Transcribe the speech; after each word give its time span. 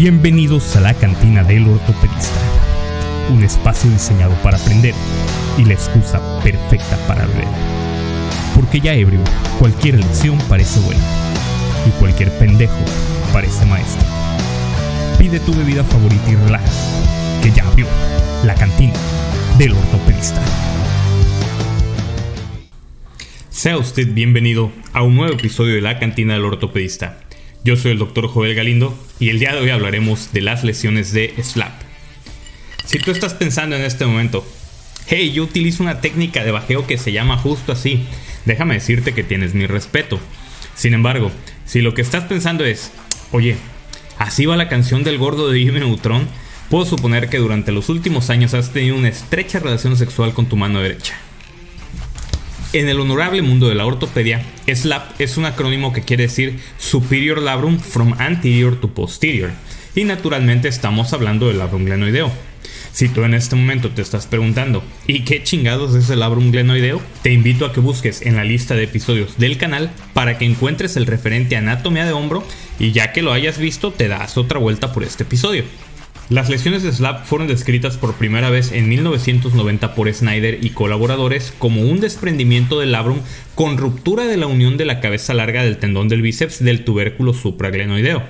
Bienvenidos 0.00 0.76
a 0.76 0.80
la 0.80 0.94
cantina 0.94 1.42
del 1.42 1.66
ortopedista, 1.66 2.38
un 3.30 3.42
espacio 3.42 3.90
diseñado 3.90 4.32
para 4.44 4.56
aprender 4.56 4.94
y 5.58 5.64
la 5.64 5.72
excusa 5.72 6.20
perfecta 6.40 6.96
para 7.08 7.26
beber. 7.26 7.48
Porque 8.54 8.78
ya 8.78 8.94
ebrio, 8.94 9.18
cualquier 9.58 9.96
lección 9.96 10.38
parece 10.48 10.78
buena 10.78 11.02
y 11.84 11.90
cualquier 11.98 12.30
pendejo 12.38 12.78
parece 13.32 13.66
maestro. 13.66 14.06
Pide 15.18 15.40
tu 15.40 15.52
bebida 15.52 15.82
favorita 15.82 16.30
y 16.30 16.36
relájate, 16.36 17.42
que 17.42 17.50
ya 17.50 17.66
abrió 17.66 17.88
la 18.44 18.54
cantina 18.54 18.94
del 19.58 19.72
ortopedista. 19.72 20.40
Sea 23.50 23.76
usted 23.78 24.14
bienvenido 24.14 24.70
a 24.92 25.02
un 25.02 25.16
nuevo 25.16 25.34
episodio 25.34 25.74
de 25.74 25.80
la 25.80 25.98
cantina 25.98 26.34
del 26.34 26.44
ortopedista. 26.44 27.18
Yo 27.64 27.76
soy 27.76 27.92
el 27.92 27.98
doctor 27.98 28.28
Joel 28.28 28.54
Galindo 28.54 28.96
y 29.18 29.30
el 29.30 29.40
día 29.40 29.52
de 29.52 29.60
hoy 29.60 29.70
hablaremos 29.70 30.32
de 30.32 30.40
las 30.40 30.64
lesiones 30.64 31.12
de 31.12 31.34
SLAP. 31.42 31.72
Si 32.84 32.98
tú 32.98 33.10
estás 33.10 33.34
pensando 33.34 33.76
en 33.76 33.82
este 33.82 34.06
momento, 34.06 34.46
hey, 35.06 35.32
yo 35.32 35.42
utilizo 35.42 35.82
una 35.82 36.00
técnica 36.00 36.44
de 36.44 36.52
bajeo 36.52 36.86
que 36.86 36.98
se 36.98 37.12
llama 37.12 37.36
justo 37.36 37.72
así, 37.72 38.04
déjame 38.44 38.74
decirte 38.74 39.12
que 39.12 39.24
tienes 39.24 39.54
mi 39.54 39.66
respeto. 39.66 40.20
Sin 40.74 40.94
embargo, 40.94 41.32
si 41.66 41.80
lo 41.82 41.94
que 41.94 42.02
estás 42.02 42.24
pensando 42.24 42.64
es, 42.64 42.92
oye, 43.32 43.56
así 44.18 44.46
va 44.46 44.56
la 44.56 44.68
canción 44.68 45.02
del 45.02 45.18
gordo 45.18 45.50
de 45.50 45.58
Jimmy 45.58 45.80
Neutron, 45.80 46.28
puedo 46.70 46.86
suponer 46.86 47.28
que 47.28 47.38
durante 47.38 47.72
los 47.72 47.88
últimos 47.88 48.30
años 48.30 48.54
has 48.54 48.72
tenido 48.72 48.96
una 48.96 49.08
estrecha 49.08 49.58
relación 49.58 49.96
sexual 49.96 50.32
con 50.32 50.46
tu 50.46 50.56
mano 50.56 50.80
derecha. 50.80 51.18
En 52.78 52.88
el 52.88 53.00
honorable 53.00 53.42
mundo 53.42 53.68
de 53.68 53.74
la 53.74 53.86
ortopedia, 53.86 54.40
SLAP 54.72 55.20
es 55.20 55.36
un 55.36 55.46
acrónimo 55.46 55.92
que 55.92 56.02
quiere 56.02 56.28
decir 56.28 56.60
Superior 56.78 57.42
Labrum 57.42 57.80
from 57.80 58.14
Anterior 58.18 58.80
to 58.80 58.94
Posterior, 58.94 59.50
y 59.96 60.04
naturalmente 60.04 60.68
estamos 60.68 61.12
hablando 61.12 61.48
del 61.48 61.58
labrum 61.58 61.84
glenoideo. 61.84 62.30
Si 62.92 63.08
tú 63.08 63.24
en 63.24 63.34
este 63.34 63.56
momento 63.56 63.90
te 63.90 64.00
estás 64.00 64.28
preguntando, 64.28 64.84
¿y 65.08 65.24
qué 65.24 65.42
chingados 65.42 65.96
es 65.96 66.08
el 66.10 66.20
labrum 66.20 66.52
glenoideo? 66.52 67.02
Te 67.22 67.32
invito 67.32 67.66
a 67.66 67.72
que 67.72 67.80
busques 67.80 68.22
en 68.22 68.36
la 68.36 68.44
lista 68.44 68.76
de 68.76 68.84
episodios 68.84 69.38
del 69.38 69.58
canal 69.58 69.90
para 70.14 70.38
que 70.38 70.44
encuentres 70.44 70.96
el 70.96 71.06
referente 71.06 71.56
anatomía 71.56 72.06
de 72.06 72.12
hombro 72.12 72.44
y 72.78 72.92
ya 72.92 73.12
que 73.12 73.22
lo 73.22 73.32
hayas 73.32 73.58
visto 73.58 73.90
te 73.90 74.06
das 74.06 74.38
otra 74.38 74.60
vuelta 74.60 74.92
por 74.92 75.02
este 75.02 75.24
episodio. 75.24 75.64
Las 76.30 76.50
lesiones 76.50 76.82
de 76.82 76.92
SLAP 76.92 77.24
fueron 77.24 77.48
descritas 77.48 77.96
por 77.96 78.12
primera 78.16 78.50
vez 78.50 78.72
en 78.72 78.86
1990 78.86 79.94
por 79.94 80.12
Snyder 80.12 80.58
y 80.62 80.70
colaboradores 80.70 81.54
como 81.58 81.80
un 81.80 82.00
desprendimiento 82.00 82.78
del 82.78 82.92
labrum 82.92 83.20
con 83.54 83.78
ruptura 83.78 84.26
de 84.26 84.36
la 84.36 84.46
unión 84.46 84.76
de 84.76 84.84
la 84.84 85.00
cabeza 85.00 85.32
larga 85.32 85.62
del 85.62 85.78
tendón 85.78 86.08
del 86.08 86.20
bíceps 86.20 86.62
del 86.62 86.84
tubérculo 86.84 87.32
supraglenoideo. 87.32 88.24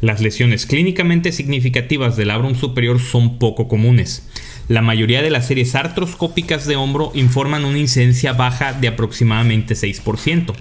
Las 0.00 0.20
lesiones 0.20 0.66
clínicamente 0.66 1.32
significativas 1.32 2.16
del 2.16 2.28
labrum 2.28 2.54
superior 2.54 3.00
son 3.00 3.40
poco 3.40 3.66
comunes. 3.66 4.28
La 4.68 4.80
mayoría 4.80 5.20
de 5.20 5.30
las 5.30 5.48
series 5.48 5.74
artroscópicas 5.74 6.66
de 6.68 6.76
hombro 6.76 7.10
informan 7.12 7.64
una 7.64 7.78
incidencia 7.78 8.34
baja 8.34 8.72
de 8.72 8.86
aproximadamente 8.86 9.74
6%. 9.74 10.54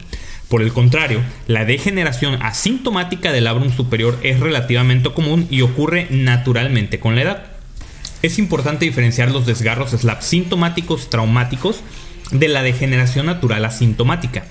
Por 0.51 0.61
el 0.61 0.73
contrario, 0.73 1.21
la 1.47 1.63
degeneración 1.63 2.43
asintomática 2.43 3.31
del 3.31 3.45
labrum 3.45 3.71
superior 3.71 4.19
es 4.21 4.41
relativamente 4.41 5.13
común 5.13 5.47
y 5.49 5.61
ocurre 5.61 6.07
naturalmente 6.09 6.99
con 6.99 7.15
la 7.15 7.21
edad. 7.21 7.43
Es 8.21 8.37
importante 8.37 8.83
diferenciar 8.83 9.31
los 9.31 9.45
desgarros 9.45 9.91
SLAP 9.91 10.21
sintomáticos 10.21 11.09
traumáticos 11.09 11.79
de 12.31 12.49
la 12.49 12.63
degeneración 12.63 13.27
natural 13.27 13.63
asintomática. 13.63 14.43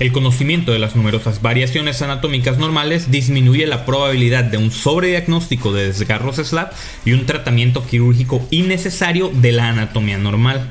El 0.00 0.10
conocimiento 0.10 0.72
de 0.72 0.80
las 0.80 0.96
numerosas 0.96 1.40
variaciones 1.40 2.02
anatómicas 2.02 2.58
normales 2.58 3.12
disminuye 3.12 3.68
la 3.68 3.86
probabilidad 3.86 4.42
de 4.42 4.58
un 4.58 4.72
sobrediagnóstico 4.72 5.72
de 5.72 5.86
desgarros 5.86 6.44
SLAP 6.44 6.72
y 7.04 7.12
un 7.12 7.26
tratamiento 7.26 7.86
quirúrgico 7.86 8.44
innecesario 8.50 9.30
de 9.32 9.52
la 9.52 9.68
anatomía 9.68 10.18
normal. 10.18 10.68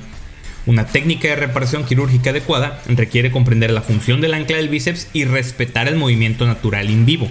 Una 0.65 0.85
técnica 0.85 1.27
de 1.27 1.35
reparación 1.35 1.83
quirúrgica 1.83 2.29
adecuada 2.29 2.81
requiere 2.87 3.31
comprender 3.31 3.71
la 3.71 3.81
función 3.81 4.21
del 4.21 4.33
ancla 4.33 4.57
del 4.57 4.69
bíceps 4.69 5.09
y 5.11 5.25
respetar 5.25 5.89
el 5.89 5.97
movimiento 5.97 6.45
natural 6.45 6.89
in 6.89 7.05
vivo. 7.05 7.27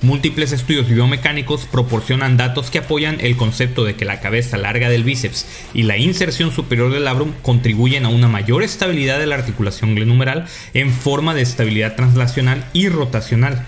Múltiples 0.00 0.52
estudios 0.52 0.88
biomecánicos 0.88 1.66
proporcionan 1.66 2.36
datos 2.36 2.70
que 2.70 2.78
apoyan 2.78 3.18
el 3.20 3.36
concepto 3.36 3.84
de 3.84 3.96
que 3.96 4.04
la 4.04 4.20
cabeza 4.20 4.56
larga 4.56 4.88
del 4.88 5.04
bíceps 5.04 5.46
y 5.72 5.82
la 5.84 5.98
inserción 5.98 6.52
superior 6.52 6.92
del 6.92 7.04
labrum 7.04 7.32
contribuyen 7.42 8.06
a 8.06 8.10
una 8.10 8.28
mayor 8.28 8.62
estabilidad 8.62 9.18
de 9.18 9.26
la 9.26 9.36
articulación 9.36 9.94
glenumeral 9.94 10.46
en 10.72 10.90
forma 10.90 11.34
de 11.34 11.42
estabilidad 11.42 11.96
translacional 11.96 12.66
y 12.72 12.88
rotacional. 12.88 13.64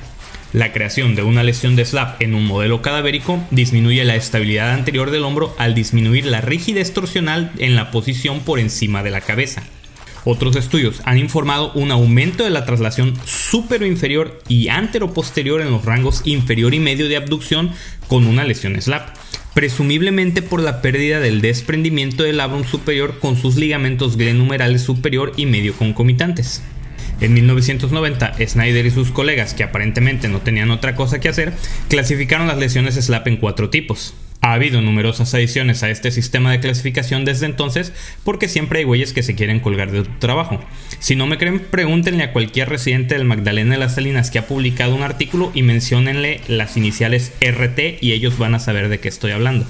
La 0.53 0.73
creación 0.73 1.15
de 1.17 1.23
una 1.23 1.43
lesión 1.43 1.77
de 1.77 1.84
SLAP 1.84 2.23
en 2.23 2.34
un 2.34 2.47
modelo 2.47 2.81
cadavérico 2.81 3.45
disminuye 3.51 4.05
la 4.05 4.15
estabilidad 4.15 4.73
anterior 4.73 5.11
del 5.11 5.25
hombro 5.25 5.55
al 5.59 5.75
disminuir 5.75 6.25
la 6.25 6.41
rigidez 6.41 6.95
torsional 6.95 7.53
en 7.59 7.75
la 7.75 7.91
posición 7.91 8.41
por 8.41 8.59
encima 8.59 9.03
de 9.03 9.11
la 9.11 9.21
cabeza. 9.21 9.65
Otros 10.25 10.57
estudios 10.57 11.03
han 11.05 11.19
informado 11.19 11.73
un 11.75 11.93
aumento 11.93 12.43
de 12.43 12.51
la 12.51 12.65
traslación 12.65 13.15
supero-inferior 13.25 14.41
y 14.49 14.69
antero-posterior 14.69 15.61
en 15.61 15.71
los 15.71 15.84
rangos 15.84 16.23
inferior 16.25 16.75
y 16.75 16.81
medio 16.81 17.09
de 17.09 17.17
abducción 17.17 17.71
con 18.09 18.27
una 18.27 18.45
lesión 18.45 18.81
SLAP, 18.81 19.17
presumiblemente 19.55 20.43
por 20.43 20.61
la 20.61 20.83
pérdida 20.83 21.21
del 21.21 21.41
desprendimiento 21.41 22.25
del 22.25 22.39
labrum 22.39 22.65
superior 22.65 23.19
con 23.21 23.37
sus 23.37 23.57
ligamentos 23.57 24.17
glenumerales 24.17 24.83
superior 24.83 25.33
y 25.37 25.47
medio 25.47 25.75
concomitantes. 25.75 26.63
En 27.21 27.32
1990, 27.32 28.34
Snyder 28.47 28.84
y 28.84 28.91
sus 28.91 29.10
colegas, 29.10 29.54
que 29.54 29.65
aparentemente 29.65 30.28
no 30.28 30.41
tenían 30.41 30.71
otra 30.71 30.94
cosa 30.94 31.19
que 31.19 31.31
hacer, 31.31 31.54
clasificaron 31.88 32.47
las 32.47 32.59
lesiones 32.59 32.94
SLAP 32.94 33.28
en 33.28 33.37
cuatro 33.38 33.71
tipos. 33.71 34.15
Ha 34.43 34.53
habido 34.53 34.82
numerosas 34.82 35.32
adiciones 35.34 35.82
a 35.82 35.91
este 35.91 36.10
sistema 36.10 36.53
de 36.53 36.60
clasificación 36.60 37.25
desde 37.25 37.47
entonces 37.47 37.93
porque 38.22 38.49
siempre 38.49 38.81
hay 38.81 38.84
güeyes 38.84 39.12
que 39.12 39.22
se 39.22 39.34
quieren 39.34 39.60
colgar 39.60 39.91
de 39.91 40.03
tu 40.03 40.10
trabajo. 40.19 40.62
Si 41.00 41.16
no 41.16 41.27
me 41.27 41.38
creen, 41.38 41.59
pregúntenle 41.59 42.22
a 42.22 42.32
cualquier 42.32 42.69
residente 42.69 43.15
del 43.15 43.25
Magdalena 43.25 43.72
de 43.72 43.81
las 43.81 43.94
Salinas 43.94 44.31
que 44.31 44.38
ha 44.38 44.47
publicado 44.47 44.94
un 44.94 45.03
artículo 45.03 45.50
y 45.54 45.62
menciónenle 45.62 46.43
las 46.48 46.77
iniciales 46.77 47.33
RT 47.41 48.03
y 48.03 48.12
ellos 48.12 48.38
van 48.38 48.54
a 48.54 48.60
saber 48.60 48.88
de 48.88 49.00
qué 49.00 49.09
estoy 49.09 49.33
hablando. 49.33 49.66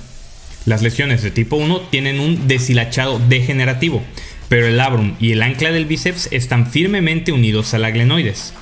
Las 0.66 0.82
lesiones 0.82 1.22
de 1.22 1.30
tipo 1.30 1.54
1 1.56 1.80
tienen 1.90 2.18
un 2.18 2.48
deshilachado 2.48 3.20
degenerativo, 3.20 4.02
pero 4.48 4.66
el 4.66 4.76
labrum 4.76 5.14
y 5.20 5.32
el 5.32 5.42
ancla 5.42 5.72
del 5.72 5.86
bíceps 5.86 6.28
están 6.30 6.70
firmemente 6.70 7.32
unidos 7.32 7.74
a 7.74 7.78
la 7.78 7.90
glenoides. 7.90 8.54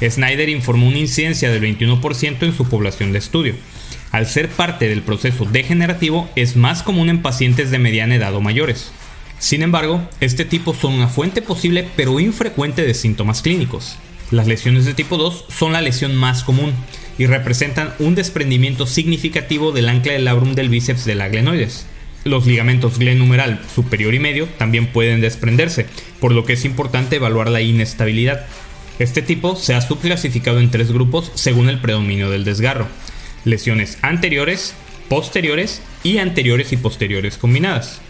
Snyder 0.00 0.48
informó 0.48 0.88
una 0.88 0.98
incidencia 0.98 1.50
del 1.50 1.62
21% 1.62 2.42
en 2.42 2.54
su 2.54 2.68
población 2.68 3.12
de 3.12 3.18
estudio. 3.18 3.54
Al 4.12 4.26
ser 4.26 4.48
parte 4.48 4.88
del 4.88 5.02
proceso 5.02 5.44
degenerativo, 5.44 6.28
es 6.36 6.56
más 6.56 6.82
común 6.82 7.08
en 7.10 7.22
pacientes 7.22 7.70
de 7.70 7.78
mediana 7.78 8.14
edad 8.14 8.34
o 8.34 8.40
mayores. 8.40 8.90
Sin 9.38 9.62
embargo, 9.62 10.06
este 10.20 10.44
tipo 10.44 10.74
son 10.74 10.94
una 10.94 11.08
fuente 11.08 11.42
posible 11.42 11.86
pero 11.96 12.20
infrecuente 12.20 12.86
de 12.86 12.94
síntomas 12.94 13.42
clínicos. 13.42 13.96
Las 14.30 14.46
lesiones 14.46 14.84
de 14.86 14.94
tipo 14.94 15.18
2 15.18 15.46
son 15.48 15.72
la 15.72 15.82
lesión 15.82 16.16
más 16.16 16.42
común 16.42 16.72
y 17.18 17.26
representan 17.26 17.92
un 17.98 18.14
desprendimiento 18.14 18.86
significativo 18.86 19.72
del 19.72 19.88
ancla 19.88 20.14
del 20.14 20.24
labrum 20.24 20.54
del 20.54 20.68
bíceps 20.68 21.04
de 21.04 21.14
la 21.14 21.28
glenoides. 21.28 21.86
Los 22.26 22.44
ligamentos 22.44 22.98
glenumeral 22.98 23.60
superior 23.72 24.12
y 24.12 24.18
medio 24.18 24.48
también 24.58 24.88
pueden 24.88 25.20
desprenderse, 25.20 25.86
por 26.18 26.32
lo 26.32 26.44
que 26.44 26.54
es 26.54 26.64
importante 26.64 27.14
evaluar 27.14 27.48
la 27.48 27.60
inestabilidad. 27.60 28.46
Este 28.98 29.22
tipo 29.22 29.54
se 29.54 29.74
ha 29.74 29.80
subclasificado 29.80 30.58
en 30.58 30.72
tres 30.72 30.90
grupos 30.90 31.30
según 31.36 31.68
el 31.68 31.78
predominio 31.78 32.28
del 32.28 32.42
desgarro. 32.42 32.88
Lesiones 33.44 33.98
anteriores, 34.02 34.74
posteriores 35.08 35.82
y 36.02 36.18
anteriores 36.18 36.72
y 36.72 36.78
posteriores 36.78 37.38
combinadas. 37.38 38.00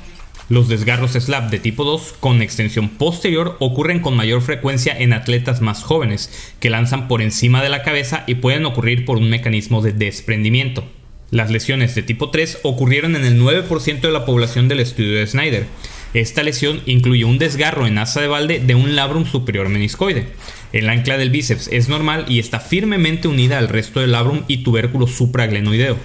Los 0.48 0.68
desgarros 0.68 1.10
SLAP 1.12 1.50
de 1.50 1.58
tipo 1.58 1.84
2 1.84 2.14
con 2.18 2.40
extensión 2.40 2.88
posterior 2.88 3.58
ocurren 3.60 4.00
con 4.00 4.16
mayor 4.16 4.40
frecuencia 4.40 4.96
en 4.98 5.12
atletas 5.12 5.60
más 5.60 5.82
jóvenes, 5.82 6.54
que 6.58 6.70
lanzan 6.70 7.06
por 7.06 7.20
encima 7.20 7.62
de 7.62 7.68
la 7.68 7.82
cabeza 7.82 8.24
y 8.26 8.36
pueden 8.36 8.64
ocurrir 8.64 9.04
por 9.04 9.18
un 9.18 9.28
mecanismo 9.28 9.82
de 9.82 9.92
desprendimiento. 9.92 10.84
Las 11.30 11.50
lesiones 11.50 11.94
de 11.96 12.02
tipo 12.02 12.30
3 12.30 12.60
ocurrieron 12.62 13.16
en 13.16 13.24
el 13.24 13.40
9% 13.40 14.00
de 14.00 14.12
la 14.12 14.24
población 14.24 14.68
del 14.68 14.78
estudio 14.78 15.18
de 15.18 15.26
Snyder. 15.26 15.66
Esta 16.14 16.44
lesión 16.44 16.82
incluye 16.86 17.24
un 17.24 17.38
desgarro 17.38 17.86
en 17.86 17.98
asa 17.98 18.20
de 18.20 18.28
balde 18.28 18.60
de 18.60 18.76
un 18.76 18.94
labrum 18.94 19.26
superior 19.26 19.68
meniscoide. 19.68 20.28
El 20.72 20.88
ancla 20.88 21.18
del 21.18 21.30
bíceps 21.30 21.68
es 21.72 21.88
normal 21.88 22.26
y 22.28 22.38
está 22.38 22.60
firmemente 22.60 23.26
unida 23.26 23.58
al 23.58 23.68
resto 23.68 24.00
del 24.00 24.12
labrum 24.12 24.44
y 24.46 24.58
tubérculo 24.58 25.08
supraglenoideo. 25.08 25.98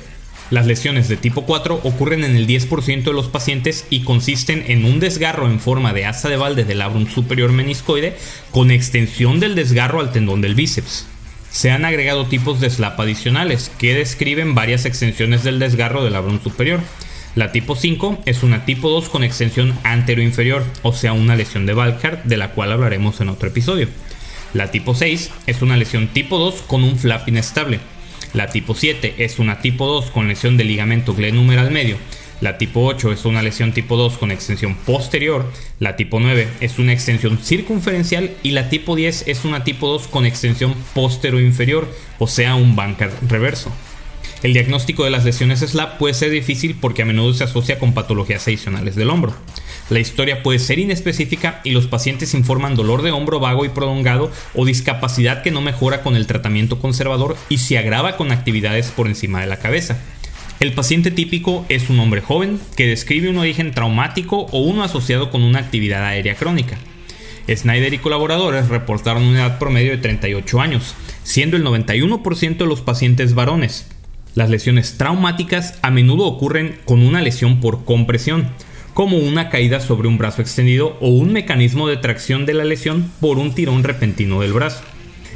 Las 0.49 0.65
lesiones 0.65 1.07
de 1.07 1.17
tipo 1.17 1.45
4 1.45 1.81
ocurren 1.83 2.23
en 2.23 2.35
el 2.35 2.47
10% 2.47 3.03
de 3.03 3.13
los 3.13 3.29
pacientes 3.29 3.85
y 3.89 4.01
consisten 4.01 4.65
en 4.67 4.85
un 4.85 4.99
desgarro 4.99 5.45
en 5.45 5.59
forma 5.59 5.93
de 5.93 6.05
asa 6.05 6.29
de 6.29 6.35
balde 6.35 6.65
del 6.65 6.79
labrum 6.79 7.07
superior 7.07 7.51
meniscoide 7.51 8.17
con 8.49 8.71
extensión 8.71 9.39
del 9.39 9.55
desgarro 9.55 9.99
al 9.99 10.11
tendón 10.11 10.41
del 10.41 10.55
bíceps. 10.55 11.05
Se 11.51 11.69
han 11.69 11.83
agregado 11.83 12.27
tipos 12.27 12.61
de 12.61 12.69
SLAP 12.69 12.97
adicionales 13.01 13.71
que 13.77 13.93
describen 13.93 14.55
varias 14.55 14.85
extensiones 14.85 15.43
del 15.43 15.59
desgarro 15.59 16.03
del 16.03 16.13
labrum 16.13 16.41
superior. 16.41 16.79
La 17.35 17.51
tipo 17.51 17.75
5 17.75 18.23
es 18.25 18.43
una 18.43 18.65
tipo 18.65 18.89
2 18.89 19.09
con 19.09 19.25
extensión 19.25 19.77
antero-inferior, 19.83 20.63
o 20.81 20.93
sea, 20.93 21.11
una 21.11 21.35
lesión 21.35 21.65
de 21.65 21.73
Valcard, 21.73 22.23
de 22.23 22.37
la 22.37 22.51
cual 22.51 22.71
hablaremos 22.71 23.19
en 23.19 23.29
otro 23.29 23.49
episodio. 23.49 23.89
La 24.53 24.71
tipo 24.71 24.95
6 24.95 25.29
es 25.45 25.61
una 25.61 25.75
lesión 25.75 26.07
tipo 26.07 26.37
2 26.37 26.63
con 26.67 26.83
un 26.85 26.97
flap 26.97 27.27
inestable. 27.27 27.79
La 28.33 28.47
tipo 28.47 28.73
7 28.73 29.15
es 29.17 29.37
una 29.37 29.59
tipo 29.59 29.87
2 29.87 30.09
con 30.11 30.29
lesión 30.29 30.55
del 30.55 30.67
ligamento 30.67 31.13
glenumeral 31.13 31.69
medio. 31.69 31.97
La 32.41 32.57
tipo 32.57 32.83
8 32.83 33.11
es 33.11 33.25
una 33.25 33.43
lesión 33.43 33.71
tipo 33.71 33.95
2 33.95 34.17
con 34.17 34.31
extensión 34.31 34.75
posterior. 34.75 35.45
La 35.79 35.95
tipo 35.95 36.19
9 36.19 36.47
es 36.59 36.79
una 36.79 36.91
extensión 36.91 37.37
circunferencial. 37.37 38.31
Y 38.41 38.51
la 38.51 38.67
tipo 38.67 38.95
10 38.95 39.27
es 39.27 39.45
una 39.45 39.63
tipo 39.63 39.87
2 39.87 40.07
con 40.07 40.25
extensión 40.25 40.73
postero-inferior, 40.95 41.87
o 42.17 42.27
sea, 42.27 42.55
un 42.55 42.75
banca 42.75 43.11
reverso. 43.27 43.71
El 44.41 44.53
diagnóstico 44.53 45.03
de 45.03 45.11
las 45.11 45.23
lesiones 45.23 45.59
SLAP 45.59 45.99
puede 45.99 46.15
ser 46.15 46.31
difícil 46.31 46.75
porque 46.81 47.03
a 47.03 47.05
menudo 47.05 47.31
se 47.35 47.43
asocia 47.43 47.77
con 47.77 47.93
patologías 47.93 48.47
adicionales 48.47 48.95
del 48.95 49.11
hombro. 49.11 49.35
La 49.91 49.99
historia 49.99 50.41
puede 50.41 50.57
ser 50.57 50.79
inespecífica 50.79 51.61
y 51.63 51.71
los 51.71 51.85
pacientes 51.85 52.33
informan 52.33 52.75
dolor 52.75 53.03
de 53.03 53.11
hombro 53.11 53.39
vago 53.39 53.65
y 53.65 53.69
prolongado 53.69 54.31
o 54.55 54.65
discapacidad 54.65 55.43
que 55.43 55.51
no 55.51 55.61
mejora 55.61 56.01
con 56.01 56.15
el 56.15 56.25
tratamiento 56.25 56.79
conservador 56.79 57.37
y 57.49 57.59
se 57.59 57.77
agrava 57.77 58.17
con 58.17 58.31
actividades 58.31 58.89
por 58.89 59.05
encima 59.05 59.41
de 59.41 59.47
la 59.47 59.59
cabeza. 59.59 59.99
El 60.61 60.73
paciente 60.73 61.09
típico 61.09 61.65
es 61.69 61.89
un 61.89 61.99
hombre 61.99 62.21
joven 62.21 62.59
que 62.77 62.85
describe 62.85 63.31
un 63.31 63.39
origen 63.39 63.71
traumático 63.71 64.45
o 64.51 64.61
uno 64.61 64.83
asociado 64.83 65.31
con 65.31 65.41
una 65.41 65.57
actividad 65.57 66.05
aérea 66.05 66.35
crónica. 66.35 66.77
Snyder 67.49 67.95
y 67.95 67.97
colaboradores 67.97 68.69
reportaron 68.69 69.23
una 69.23 69.39
edad 69.39 69.57
promedio 69.57 69.89
de 69.89 69.97
38 69.97 70.61
años, 70.61 70.93
siendo 71.23 71.57
el 71.57 71.65
91% 71.65 72.57
de 72.57 72.65
los 72.67 72.81
pacientes 72.81 73.33
varones, 73.33 73.87
las 74.35 74.51
lesiones 74.51 74.99
traumáticas 74.99 75.79
a 75.81 75.89
menudo 75.89 76.25
ocurren 76.25 76.77
con 76.85 77.01
una 77.01 77.21
lesión 77.21 77.59
por 77.59 77.83
compresión, 77.83 78.51
como 78.93 79.17
una 79.17 79.49
caída 79.49 79.79
sobre 79.79 80.07
un 80.07 80.19
brazo 80.19 80.43
extendido 80.43 80.95
o 81.01 81.09
un 81.09 81.33
mecanismo 81.33 81.87
de 81.87 81.97
tracción 81.97 82.45
de 82.45 82.53
la 82.53 82.65
lesión 82.65 83.11
por 83.19 83.39
un 83.39 83.55
tirón 83.55 83.83
repentino 83.83 84.41
del 84.41 84.53
brazo. 84.53 84.83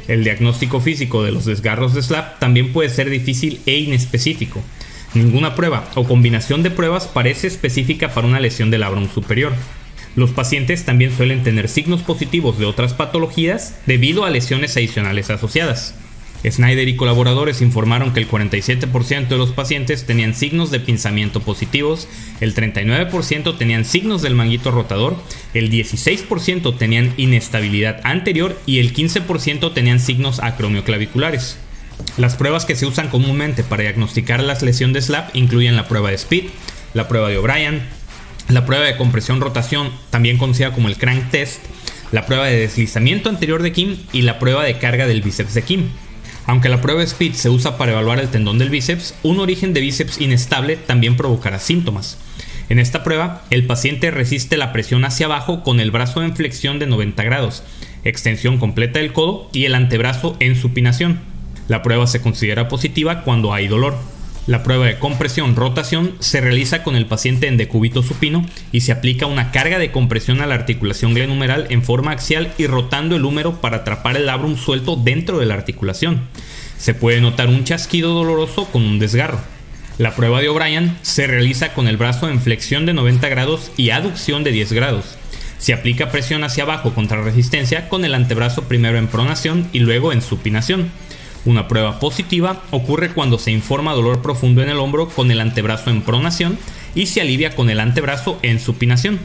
El 0.06 0.22
diagnóstico 0.22 0.78
físico 0.78 1.24
de 1.24 1.32
los 1.32 1.46
desgarros 1.46 1.94
de 1.94 2.02
SLAP 2.04 2.38
también 2.38 2.72
puede 2.72 2.90
ser 2.90 3.10
difícil 3.10 3.60
e 3.66 3.76
inespecífico. 3.76 4.62
Ninguna 5.14 5.54
prueba 5.54 5.88
o 5.94 6.04
combinación 6.04 6.62
de 6.62 6.70
pruebas 6.70 7.06
parece 7.06 7.46
específica 7.46 8.12
para 8.12 8.26
una 8.26 8.40
lesión 8.40 8.70
del 8.70 8.80
labrum 8.80 9.08
superior. 9.08 9.52
Los 10.14 10.30
pacientes 10.30 10.84
también 10.84 11.14
suelen 11.14 11.42
tener 11.42 11.68
signos 11.68 12.02
positivos 12.02 12.58
de 12.58 12.66
otras 12.66 12.94
patologías 12.94 13.78
debido 13.86 14.24
a 14.24 14.30
lesiones 14.30 14.76
adicionales 14.76 15.30
asociadas. 15.30 15.94
Snyder 16.44 16.88
y 16.88 16.96
colaboradores 16.96 17.60
informaron 17.60 18.12
que 18.12 18.20
el 18.20 18.28
47% 18.28 19.28
de 19.28 19.36
los 19.36 19.52
pacientes 19.52 20.06
tenían 20.06 20.34
signos 20.34 20.70
de 20.70 20.80
pinzamiento 20.80 21.40
positivos, 21.40 22.08
el 22.40 22.54
39% 22.54 23.56
tenían 23.58 23.84
signos 23.84 24.22
del 24.22 24.34
manguito 24.34 24.70
rotador, 24.70 25.16
el 25.54 25.70
16% 25.70 26.76
tenían 26.76 27.12
inestabilidad 27.16 28.00
anterior 28.04 28.58
y 28.66 28.78
el 28.78 28.94
15% 28.94 29.72
tenían 29.72 29.98
signos 29.98 30.40
acromioclaviculares. 30.40 31.58
Las 32.16 32.36
pruebas 32.36 32.64
que 32.64 32.76
se 32.76 32.86
usan 32.86 33.08
comúnmente 33.08 33.62
para 33.62 33.82
diagnosticar 33.82 34.42
la 34.42 34.54
lesión 34.54 34.92
de 34.92 35.02
SLAP 35.02 35.34
incluyen 35.36 35.76
la 35.76 35.88
prueba 35.88 36.10
de 36.10 36.16
Speed, 36.16 36.44
la 36.94 37.08
prueba 37.08 37.28
de 37.28 37.36
O'Brien, 37.36 37.82
la 38.48 38.64
prueba 38.64 38.84
de 38.84 38.96
compresión-rotación, 38.96 39.90
también 40.10 40.38
conocida 40.38 40.72
como 40.72 40.88
el 40.88 40.96
crank 40.96 41.30
test, 41.30 41.60
la 42.12 42.26
prueba 42.26 42.46
de 42.46 42.58
deslizamiento 42.58 43.28
anterior 43.28 43.62
de 43.62 43.72
Kim 43.72 43.98
y 44.12 44.22
la 44.22 44.38
prueba 44.38 44.64
de 44.64 44.78
carga 44.78 45.06
del 45.06 45.22
bíceps 45.22 45.54
de 45.54 45.62
Kim. 45.62 45.88
Aunque 46.46 46.68
la 46.68 46.80
prueba 46.80 47.04
SPID 47.04 47.34
se 47.34 47.50
usa 47.50 47.76
para 47.76 47.92
evaluar 47.92 48.20
el 48.20 48.28
tendón 48.28 48.58
del 48.58 48.70
bíceps, 48.70 49.14
un 49.22 49.40
origen 49.40 49.74
de 49.74 49.80
bíceps 49.80 50.20
inestable 50.20 50.76
también 50.76 51.16
provocará 51.16 51.58
síntomas. 51.58 52.18
En 52.68 52.78
esta 52.78 53.02
prueba, 53.02 53.44
el 53.50 53.66
paciente 53.66 54.10
resiste 54.10 54.56
la 54.56 54.72
presión 54.72 55.04
hacia 55.04 55.26
abajo 55.26 55.62
con 55.62 55.80
el 55.80 55.90
brazo 55.90 56.22
en 56.22 56.36
flexión 56.36 56.78
de 56.78 56.86
90 56.86 57.22
grados, 57.24 57.62
extensión 58.04 58.58
completa 58.58 59.00
del 59.00 59.12
codo 59.12 59.50
y 59.52 59.64
el 59.64 59.74
antebrazo 59.74 60.36
en 60.38 60.56
supinación. 60.56 61.35
La 61.68 61.82
prueba 61.82 62.06
se 62.06 62.20
considera 62.20 62.68
positiva 62.68 63.22
cuando 63.22 63.52
hay 63.52 63.68
dolor. 63.68 63.96
La 64.46 64.62
prueba 64.62 64.86
de 64.86 65.00
compresión-rotación 65.00 66.14
se 66.20 66.40
realiza 66.40 66.84
con 66.84 66.94
el 66.94 67.06
paciente 67.06 67.48
en 67.48 67.56
decúbito 67.56 68.04
supino 68.04 68.46
y 68.70 68.82
se 68.82 68.92
aplica 68.92 69.26
una 69.26 69.50
carga 69.50 69.80
de 69.80 69.90
compresión 69.90 70.40
a 70.40 70.46
la 70.46 70.54
articulación 70.54 71.14
glenumeral 71.14 71.66
en 71.70 71.82
forma 71.82 72.12
axial 72.12 72.52
y 72.56 72.68
rotando 72.68 73.16
el 73.16 73.24
húmero 73.24 73.60
para 73.60 73.78
atrapar 73.78 74.16
el 74.16 74.26
labrum 74.26 74.56
suelto 74.56 74.94
dentro 74.94 75.40
de 75.40 75.46
la 75.46 75.54
articulación. 75.54 76.28
Se 76.78 76.94
puede 76.94 77.20
notar 77.20 77.48
un 77.48 77.64
chasquido 77.64 78.14
doloroso 78.14 78.66
con 78.66 78.82
un 78.84 79.00
desgarro. 79.00 79.40
La 79.98 80.14
prueba 80.14 80.40
de 80.40 80.48
O'Brien 80.48 80.96
se 81.02 81.26
realiza 81.26 81.72
con 81.72 81.88
el 81.88 81.96
brazo 81.96 82.28
en 82.28 82.40
flexión 82.40 82.86
de 82.86 82.94
90 82.94 83.28
grados 83.28 83.72
y 83.76 83.90
aducción 83.90 84.44
de 84.44 84.52
10 84.52 84.74
grados. 84.74 85.16
Se 85.58 85.72
aplica 85.72 86.12
presión 86.12 86.44
hacia 86.44 86.62
abajo 86.62 86.94
contra 86.94 87.22
resistencia 87.22 87.88
con 87.88 88.04
el 88.04 88.14
antebrazo 88.14 88.64
primero 88.64 88.98
en 88.98 89.08
pronación 89.08 89.68
y 89.72 89.80
luego 89.80 90.12
en 90.12 90.22
supinación. 90.22 90.90
Una 91.46 91.68
prueba 91.68 92.00
positiva 92.00 92.60
ocurre 92.72 93.10
cuando 93.10 93.38
se 93.38 93.52
informa 93.52 93.94
dolor 93.94 94.20
profundo 94.20 94.62
en 94.62 94.68
el 94.68 94.78
hombro 94.78 95.08
con 95.08 95.30
el 95.30 95.40
antebrazo 95.40 95.90
en 95.90 96.02
pronación 96.02 96.58
y 96.96 97.06
se 97.06 97.20
alivia 97.20 97.54
con 97.54 97.70
el 97.70 97.78
antebrazo 97.78 98.38
en 98.42 98.58
supinación. 98.58 99.20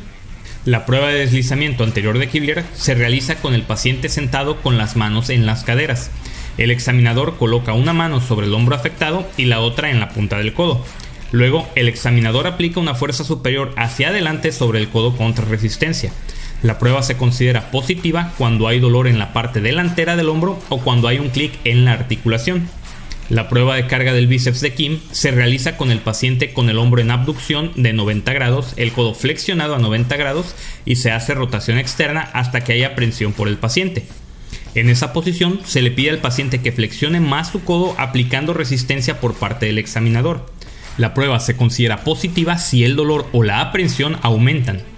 La 0.63 0.85
prueba 0.85 1.07
de 1.07 1.17
deslizamiento 1.17 1.83
anterior 1.83 2.19
de 2.19 2.29
Kibler 2.29 2.63
se 2.75 2.93
realiza 2.93 3.37
con 3.37 3.55
el 3.55 3.63
paciente 3.63 4.07
sentado 4.07 4.61
con 4.61 4.77
las 4.77 4.95
manos 4.95 5.31
en 5.31 5.47
las 5.47 5.63
caderas. 5.63 6.11
El 6.59 6.69
examinador 6.69 7.37
coloca 7.37 7.73
una 7.73 7.91
mano 7.91 8.21
sobre 8.21 8.45
el 8.45 8.53
hombro 8.53 8.75
afectado 8.75 9.27
y 9.35 9.45
la 9.45 9.59
otra 9.59 9.89
en 9.89 9.99
la 9.99 10.09
punta 10.09 10.37
del 10.37 10.53
codo. 10.53 10.85
Luego, 11.31 11.67
el 11.73 11.87
examinador 11.87 12.45
aplica 12.45 12.79
una 12.79 12.93
fuerza 12.93 13.23
superior 13.23 13.73
hacia 13.77 14.09
adelante 14.09 14.51
sobre 14.51 14.79
el 14.79 14.89
codo 14.89 15.17
contra 15.17 15.45
resistencia. 15.45 16.11
La 16.63 16.77
prueba 16.77 17.01
se 17.01 17.17
considera 17.17 17.71
positiva 17.71 18.33
cuando 18.37 18.67
hay 18.67 18.79
dolor 18.79 19.07
en 19.07 19.17
la 19.17 19.33
parte 19.33 19.61
delantera 19.61 20.15
del 20.15 20.29
hombro 20.29 20.59
o 20.69 20.79
cuando 20.79 21.07
hay 21.07 21.17
un 21.17 21.29
clic 21.29 21.53
en 21.63 21.85
la 21.85 21.93
articulación. 21.93 22.69
La 23.29 23.47
prueba 23.47 23.75
de 23.75 23.87
carga 23.87 24.13
del 24.13 24.27
bíceps 24.27 24.61
de 24.61 24.73
Kim 24.73 24.99
se 25.11 25.31
realiza 25.31 25.77
con 25.77 25.89
el 25.89 25.99
paciente 25.99 26.51
con 26.51 26.69
el 26.69 26.77
hombro 26.77 27.01
en 27.01 27.11
abducción 27.11 27.71
de 27.75 27.93
90 27.93 28.33
grados, 28.33 28.73
el 28.75 28.91
codo 28.91 29.13
flexionado 29.13 29.73
a 29.73 29.79
90 29.79 30.17
grados 30.17 30.53
y 30.85 30.97
se 30.97 31.11
hace 31.11 31.33
rotación 31.33 31.79
externa 31.79 32.29
hasta 32.33 32.63
que 32.63 32.73
haya 32.73 32.93
presión 32.93 33.31
por 33.31 33.47
el 33.47 33.57
paciente. 33.57 34.05
En 34.75 34.89
esa 34.89 35.13
posición 35.13 35.61
se 35.65 35.81
le 35.81 35.91
pide 35.91 36.11
al 36.11 36.17
paciente 36.19 36.61
que 36.61 36.71
flexione 36.71 37.19
más 37.21 37.51
su 37.51 37.63
codo 37.63 37.95
aplicando 37.97 38.53
resistencia 38.53 39.19
por 39.19 39.33
parte 39.33 39.65
del 39.65 39.79
examinador. 39.79 40.45
La 40.97 41.13
prueba 41.13 41.39
se 41.39 41.55
considera 41.55 42.03
positiva 42.03 42.57
si 42.57 42.83
el 42.83 42.95
dolor 42.95 43.27
o 43.31 43.43
la 43.43 43.61
aprensión 43.61 44.17
aumentan. 44.21 44.90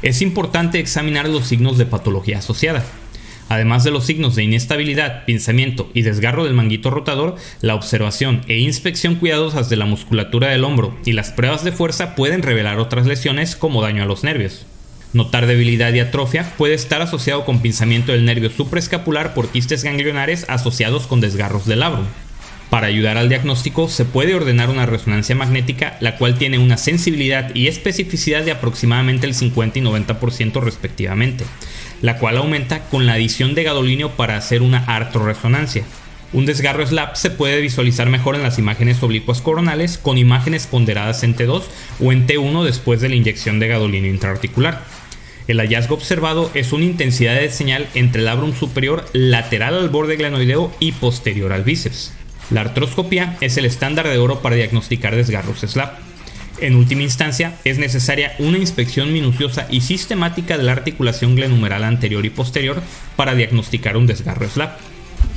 Es 0.00 0.22
importante 0.22 0.78
examinar 0.78 1.28
los 1.28 1.48
signos 1.48 1.76
de 1.76 1.86
patología 1.86 2.38
asociada. 2.38 2.84
Además 3.48 3.82
de 3.82 3.90
los 3.90 4.04
signos 4.04 4.36
de 4.36 4.44
inestabilidad, 4.44 5.24
pinzamiento 5.24 5.90
y 5.94 6.02
desgarro 6.02 6.44
del 6.44 6.52
manguito 6.54 6.90
rotador, 6.90 7.36
la 7.62 7.74
observación 7.74 8.42
e 8.46 8.58
inspección 8.58 9.16
cuidadosas 9.16 9.68
de 9.68 9.76
la 9.76 9.86
musculatura 9.86 10.48
del 10.48 10.64
hombro 10.64 10.96
y 11.04 11.12
las 11.12 11.32
pruebas 11.32 11.64
de 11.64 11.72
fuerza 11.72 12.14
pueden 12.14 12.42
revelar 12.42 12.78
otras 12.78 13.06
lesiones 13.06 13.56
como 13.56 13.82
daño 13.82 14.02
a 14.02 14.06
los 14.06 14.22
nervios. 14.22 14.66
Notar 15.14 15.46
debilidad 15.46 15.92
y 15.94 16.00
atrofia 16.00 16.52
puede 16.58 16.74
estar 16.74 17.00
asociado 17.00 17.44
con 17.46 17.62
pinzamiento 17.62 18.12
del 18.12 18.26
nervio 18.26 18.50
supraescapular 18.50 19.32
por 19.32 19.48
quistes 19.48 19.82
ganglionares 19.82 20.44
asociados 20.48 21.06
con 21.06 21.20
desgarros 21.20 21.66
del 21.66 21.80
labrum. 21.80 22.04
Para 22.70 22.88
ayudar 22.88 23.16
al 23.16 23.30
diagnóstico 23.30 23.88
se 23.88 24.04
puede 24.04 24.34
ordenar 24.34 24.68
una 24.68 24.84
resonancia 24.84 25.34
magnética 25.34 25.96
la 26.00 26.16
cual 26.16 26.36
tiene 26.36 26.58
una 26.58 26.76
sensibilidad 26.76 27.54
y 27.54 27.66
especificidad 27.66 28.44
de 28.44 28.50
aproximadamente 28.50 29.26
el 29.26 29.34
50 29.34 29.78
y 29.78 29.82
90% 29.82 30.60
respectivamente, 30.60 31.44
la 32.02 32.18
cual 32.18 32.36
aumenta 32.36 32.80
con 32.90 33.06
la 33.06 33.14
adición 33.14 33.54
de 33.54 33.62
gadolinio 33.62 34.10
para 34.10 34.36
hacer 34.36 34.60
una 34.60 34.84
artroresonancia. 34.84 35.84
Un 36.34 36.44
desgarro 36.44 36.86
SLAP 36.86 37.14
se 37.14 37.30
puede 37.30 37.58
visualizar 37.62 38.10
mejor 38.10 38.34
en 38.34 38.42
las 38.42 38.58
imágenes 38.58 39.02
oblicuas 39.02 39.40
coronales 39.40 39.96
con 39.96 40.18
imágenes 40.18 40.66
ponderadas 40.66 41.22
en 41.22 41.34
T2 41.34 41.62
o 42.00 42.12
en 42.12 42.26
T1 42.26 42.64
después 42.64 43.00
de 43.00 43.08
la 43.08 43.14
inyección 43.14 43.60
de 43.60 43.68
gadolinio 43.68 44.10
intraarticular. 44.10 44.84
El 45.46 45.60
hallazgo 45.60 45.94
observado 45.94 46.50
es 46.52 46.74
una 46.74 46.84
intensidad 46.84 47.34
de 47.36 47.50
señal 47.50 47.88
entre 47.94 48.20
el 48.20 48.26
labrum 48.26 48.54
superior 48.54 49.06
lateral 49.14 49.74
al 49.74 49.88
borde 49.88 50.16
glenoideo 50.16 50.70
y 50.80 50.92
posterior 50.92 51.54
al 51.54 51.64
bíceps. 51.64 52.17
La 52.50 52.62
artroscopía 52.62 53.36
es 53.40 53.56
el 53.56 53.66
estándar 53.66 54.08
de 54.08 54.18
oro 54.18 54.40
para 54.40 54.56
diagnosticar 54.56 55.14
desgarros 55.14 55.60
SLAP. 55.60 55.98
En 56.60 56.74
última 56.74 57.02
instancia, 57.02 57.54
es 57.64 57.78
necesaria 57.78 58.34
una 58.38 58.58
inspección 58.58 59.12
minuciosa 59.12 59.68
y 59.70 59.82
sistemática 59.82 60.58
de 60.58 60.64
la 60.64 60.72
articulación 60.72 61.36
glenumeral 61.36 61.84
anterior 61.84 62.24
y 62.24 62.30
posterior 62.30 62.82
para 63.16 63.34
diagnosticar 63.34 63.96
un 63.96 64.06
desgarro 64.06 64.48
SLAP. 64.48 64.78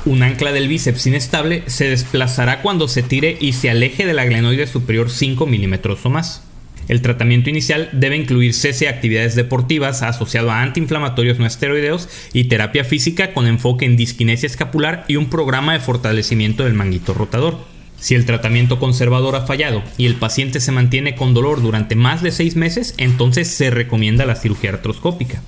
Un 0.06 0.24
ancla 0.24 0.52
del 0.52 0.68
bíceps 0.68 1.06
inestable 1.06 1.64
se 1.68 1.90
desplazará 1.90 2.62
cuando 2.62 2.88
se 2.88 3.04
tire 3.04 3.38
y 3.40 3.54
se 3.54 3.70
aleje 3.70 4.06
de 4.06 4.14
la 4.14 4.26
glenoide 4.26 4.66
superior 4.66 5.12
5 5.12 5.46
milímetros 5.46 6.06
o 6.06 6.10
más. 6.10 6.42
El 6.88 7.02
tratamiento 7.02 7.50
inicial 7.50 7.90
debe 7.92 8.18
incluir 8.18 8.54
cese 8.54 8.86
de 8.86 8.92
actividades 8.92 9.36
deportivas 9.36 10.02
asociado 10.02 10.52
a 10.52 10.62
antiinflamatorios 10.62 11.40
no 11.40 11.46
esteroideos 11.46 12.10
y 12.34 12.46
terapia 12.46 12.84
física 12.84 13.34
con 13.34 13.48
enfoque 13.48 13.86
en 13.86 13.98
disquinesia 13.98 14.48
escapular 14.48 15.06
y 15.08 15.16
un 15.16 15.30
programa 15.30 15.74
de 15.74 15.80
fortalecimiento 15.80 16.64
del 16.64 16.74
manguito 16.74 17.14
rotador. 17.14 17.60
Si 18.00 18.16
el 18.16 18.26
tratamiento 18.26 18.80
conservador 18.80 19.36
ha 19.36 19.46
fallado 19.46 19.84
y 19.98 20.08
el 20.08 20.16
paciente 20.16 20.60
se 20.60 20.72
mantiene 20.72 21.16
con 21.16 21.36
dolor 21.36 21.62
durante 21.62 21.96
más 21.96 22.24
de 22.24 22.32
6 22.32 22.56
meses, 22.56 22.96
entonces 22.98 23.48
se 23.48 23.70
recomienda 23.70 24.26
la 24.26 24.36
cirugía 24.36 24.72
artroscópica. 24.72 25.42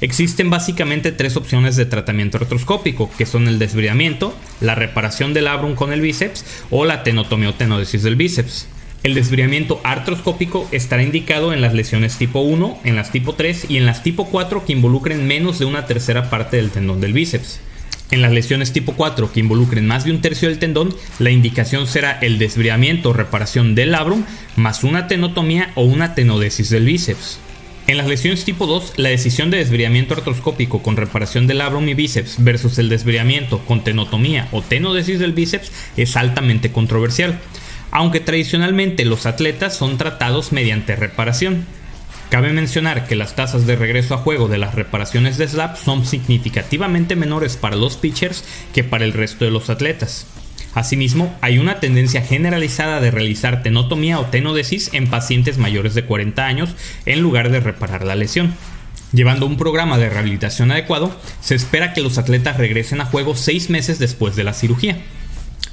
Existen 0.00 0.48
básicamente 0.48 1.10
tres 1.10 1.36
opciones 1.36 1.74
de 1.76 1.84
tratamiento 1.84 2.38
artroscópico, 2.38 3.10
que 3.18 3.26
son 3.26 3.48
el 3.48 3.58
desbridamiento, 3.58 4.34
la 4.60 4.74
reparación 4.74 5.34
del 5.34 5.46
labrum 5.46 5.74
con 5.74 5.92
el 5.92 6.00
bíceps 6.00 6.44
o 6.70 6.84
la 6.84 7.02
tenodesis 7.02 8.02
del 8.04 8.16
bíceps. 8.16 8.68
El 9.04 9.14
desbridamiento 9.14 9.80
artroscópico 9.84 10.68
estará 10.72 11.04
indicado 11.04 11.52
en 11.52 11.60
las 11.60 11.72
lesiones 11.72 12.18
tipo 12.18 12.40
1, 12.40 12.80
en 12.82 12.96
las 12.96 13.12
tipo 13.12 13.34
3 13.34 13.66
y 13.68 13.76
en 13.76 13.86
las 13.86 14.02
tipo 14.02 14.26
4 14.26 14.64
que 14.64 14.72
involucren 14.72 15.26
menos 15.26 15.60
de 15.60 15.66
una 15.66 15.86
tercera 15.86 16.30
parte 16.30 16.56
del 16.56 16.70
tendón 16.70 17.00
del 17.00 17.12
bíceps. 17.12 17.60
En 18.10 18.22
las 18.22 18.32
lesiones 18.32 18.72
tipo 18.72 18.94
4 18.94 19.30
que 19.30 19.38
involucren 19.38 19.86
más 19.86 20.04
de 20.04 20.10
un 20.10 20.20
tercio 20.20 20.48
del 20.48 20.58
tendón, 20.58 20.96
la 21.20 21.30
indicación 21.30 21.86
será 21.86 22.18
el 22.20 22.38
desbridamiento 22.38 23.10
o 23.10 23.12
reparación 23.12 23.76
del 23.76 23.92
labrum 23.92 24.24
más 24.56 24.82
una 24.82 25.06
tenotomía 25.06 25.70
o 25.76 25.84
una 25.84 26.16
tenodesis 26.16 26.68
del 26.68 26.84
bíceps. 26.84 27.38
En 27.86 27.98
las 27.98 28.08
lesiones 28.08 28.44
tipo 28.44 28.66
2, 28.66 28.94
la 28.96 29.10
decisión 29.10 29.50
de 29.50 29.58
desbridamiento 29.58 30.14
artroscópico 30.14 30.82
con 30.82 30.96
reparación 30.96 31.46
del 31.46 31.58
labrum 31.58 31.88
y 31.88 31.94
bíceps 31.94 32.42
versus 32.42 32.78
el 32.78 32.88
desbridamiento 32.88 33.60
con 33.64 33.84
tenotomía 33.84 34.48
o 34.50 34.60
tenodesis 34.60 35.20
del 35.20 35.32
bíceps 35.32 35.70
es 35.96 36.16
altamente 36.16 36.72
controversial 36.72 37.38
aunque 37.90 38.20
tradicionalmente 38.20 39.04
los 39.04 39.26
atletas 39.26 39.76
son 39.76 39.98
tratados 39.98 40.52
mediante 40.52 40.96
reparación. 40.96 41.66
Cabe 42.30 42.52
mencionar 42.52 43.06
que 43.06 43.16
las 43.16 43.34
tasas 43.34 43.66
de 43.66 43.76
regreso 43.76 44.14
a 44.14 44.18
juego 44.18 44.48
de 44.48 44.58
las 44.58 44.74
reparaciones 44.74 45.38
de 45.38 45.48
slap 45.48 45.76
son 45.76 46.04
significativamente 46.04 47.16
menores 47.16 47.56
para 47.56 47.76
los 47.76 47.96
pitchers 47.96 48.44
que 48.74 48.84
para 48.84 49.04
el 49.04 49.14
resto 49.14 49.46
de 49.46 49.50
los 49.50 49.70
atletas. 49.70 50.26
Asimismo, 50.74 51.34
hay 51.40 51.58
una 51.58 51.80
tendencia 51.80 52.20
generalizada 52.20 53.00
de 53.00 53.10
realizar 53.10 53.62
tenotomía 53.62 54.20
o 54.20 54.26
tenodesis 54.26 54.90
en 54.92 55.08
pacientes 55.08 55.56
mayores 55.56 55.94
de 55.94 56.04
40 56.04 56.46
años 56.46 56.74
en 57.06 57.20
lugar 57.20 57.50
de 57.50 57.60
reparar 57.60 58.04
la 58.04 58.14
lesión. 58.14 58.54
Llevando 59.12 59.46
un 59.46 59.56
programa 59.56 59.96
de 59.96 60.10
rehabilitación 60.10 60.70
adecuado, 60.70 61.16
se 61.40 61.54
espera 61.54 61.94
que 61.94 62.02
los 62.02 62.18
atletas 62.18 62.58
regresen 62.58 63.00
a 63.00 63.06
juego 63.06 63.34
6 63.34 63.70
meses 63.70 63.98
después 63.98 64.36
de 64.36 64.44
la 64.44 64.52
cirugía. 64.52 64.98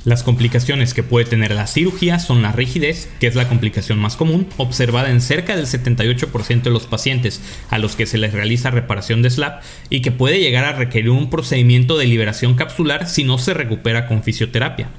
Las 0.05 0.21
complicaciones 0.21 0.93
que 0.93 1.01
puede 1.01 1.25
tener 1.25 1.49
la 1.49 1.65
cirugía 1.65 2.19
son 2.19 2.43
la 2.43 2.51
rigidez, 2.51 3.09
que 3.19 3.25
es 3.25 3.33
la 3.33 3.49
complicación 3.49 3.97
más 3.97 4.15
común, 4.15 4.47
observada 4.57 5.09
en 5.09 5.19
cerca 5.19 5.55
del 5.55 5.65
78% 5.65 6.61
de 6.61 6.69
los 6.69 6.85
pacientes 6.85 7.41
a 7.71 7.79
los 7.79 7.95
que 7.95 8.05
se 8.05 8.19
les 8.19 8.31
realiza 8.31 8.69
reparación 8.69 9.23
de 9.23 9.31
SLAP 9.31 9.63
y 9.89 10.03
que 10.03 10.11
puede 10.11 10.39
llegar 10.39 10.63
a 10.63 10.73
requerir 10.73 11.09
un 11.09 11.31
procedimiento 11.31 11.97
de 11.97 12.05
liberación 12.05 12.53
capsular 12.53 13.09
si 13.09 13.23
no 13.23 13.39
se 13.39 13.55
recupera 13.55 14.05
con 14.05 14.21
fisioterapia. 14.21 14.89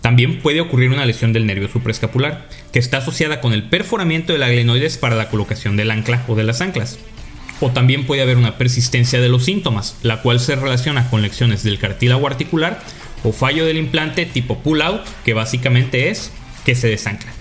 También 0.00 0.38
puede 0.38 0.60
ocurrir 0.60 0.90
una 0.90 1.06
lesión 1.06 1.32
del 1.32 1.46
nervio 1.46 1.68
supraescapular, 1.68 2.46
que 2.72 2.78
está 2.78 2.98
asociada 2.98 3.40
con 3.40 3.52
el 3.52 3.64
perforamiento 3.64 4.32
de 4.32 4.38
la 4.38 4.48
glenoides 4.48 4.96
para 4.96 5.16
la 5.16 5.28
colocación 5.28 5.76
del 5.76 5.90
ancla 5.90 6.24
o 6.28 6.36
de 6.36 6.44
las 6.44 6.60
anclas. 6.60 7.00
O 7.60 7.70
también 7.70 8.06
puede 8.06 8.22
haber 8.22 8.36
una 8.36 8.58
persistencia 8.58 9.20
de 9.20 9.28
los 9.28 9.44
síntomas, 9.44 9.96
la 10.02 10.22
cual 10.22 10.38
se 10.38 10.54
relaciona 10.54 11.10
con 11.10 11.22
lecciones 11.22 11.64
del 11.64 11.78
cartílago 11.78 12.28
articular 12.28 12.80
o 13.24 13.32
fallo 13.32 13.64
del 13.64 13.78
implante 13.78 14.26
tipo 14.26 14.58
pull-out, 14.58 15.02
que 15.24 15.34
básicamente 15.34 16.08
es 16.10 16.30
que 16.64 16.74
se 16.74 16.88
desancla. 16.88 17.32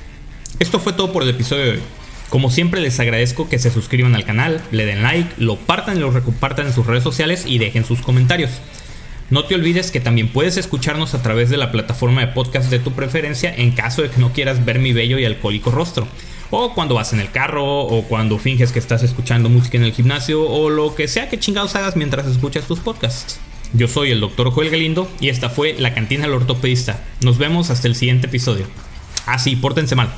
Esto 0.59 0.79
fue 0.79 0.93
todo 0.93 1.11
por 1.11 1.23
el 1.23 1.29
episodio 1.29 1.63
de 1.63 1.71
hoy. 1.71 1.81
Como 2.29 2.49
siempre 2.49 2.79
les 2.79 2.99
agradezco 2.99 3.49
que 3.49 3.59
se 3.59 3.71
suscriban 3.71 4.15
al 4.15 4.23
canal, 4.23 4.61
le 4.71 4.85
den 4.85 5.03
like, 5.03 5.33
lo 5.37 5.57
partan 5.57 5.97
y 5.97 5.99
lo 5.99 6.11
recompartan 6.11 6.67
en 6.67 6.73
sus 6.73 6.85
redes 6.85 7.03
sociales 7.03 7.43
y 7.45 7.57
dejen 7.57 7.83
sus 7.83 8.01
comentarios. 8.01 8.51
No 9.29 9.45
te 9.45 9.55
olvides 9.55 9.91
que 9.91 9.99
también 9.99 10.29
puedes 10.29 10.57
escucharnos 10.57 11.13
a 11.13 11.21
través 11.21 11.49
de 11.49 11.57
la 11.57 11.71
plataforma 11.71 12.21
de 12.21 12.27
podcast 12.27 12.69
de 12.69 12.79
tu 12.79 12.91
preferencia 12.91 13.53
en 13.55 13.71
caso 13.71 14.01
de 14.01 14.09
que 14.09 14.19
no 14.19 14.33
quieras 14.33 14.63
ver 14.65 14.79
mi 14.79 14.93
bello 14.93 15.17
y 15.19 15.25
alcohólico 15.25 15.71
rostro. 15.71 16.07
O 16.51 16.73
cuando 16.73 16.95
vas 16.95 17.13
en 17.13 17.21
el 17.21 17.31
carro, 17.31 17.65
o 17.65 18.03
cuando 18.03 18.37
finges 18.37 18.73
que 18.73 18.79
estás 18.79 19.03
escuchando 19.03 19.47
música 19.47 19.77
en 19.77 19.85
el 19.85 19.93
gimnasio, 19.93 20.43
o 20.43 20.69
lo 20.69 20.95
que 20.95 21.07
sea 21.07 21.29
que 21.29 21.39
chingados 21.39 21.75
hagas 21.75 21.95
mientras 21.95 22.27
escuchas 22.27 22.65
tus 22.65 22.79
podcasts. 22.79 23.39
Yo 23.73 23.87
soy 23.87 24.11
el 24.11 24.19
Dr. 24.19 24.51
Joel 24.51 24.69
Galindo 24.69 25.09
y 25.19 25.29
esta 25.29 25.49
fue 25.49 25.75
La 25.79 25.93
Cantina 25.93 26.25
del 26.25 26.33
Ortopedista. 26.33 27.03
Nos 27.21 27.37
vemos 27.37 27.69
hasta 27.69 27.87
el 27.87 27.95
siguiente 27.95 28.27
episodio. 28.27 28.65
Ah, 29.25 29.37
pórtense 29.61 29.95
mal. 29.95 30.13